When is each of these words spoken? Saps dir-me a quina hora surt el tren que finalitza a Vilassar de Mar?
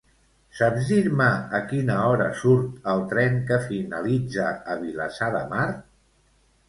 Saps 0.59 0.87
dir-me 0.91 1.27
a 1.57 1.59
quina 1.73 1.97
hora 2.07 2.29
surt 2.41 2.89
el 2.95 3.05
tren 3.13 3.37
que 3.51 3.61
finalitza 3.69 4.49
a 4.73 4.79
Vilassar 4.87 5.29
de 5.37 5.45
Mar? 5.53 5.69